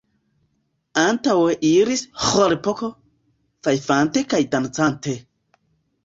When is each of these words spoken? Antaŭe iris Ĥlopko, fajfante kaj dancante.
Antaŭe 0.99 1.51
iris 1.71 2.01
Ĥlopko, 2.29 2.89
fajfante 3.67 4.23
kaj 4.33 4.41
dancante. 4.55 5.15